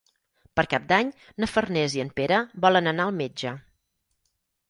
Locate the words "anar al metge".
2.93-3.55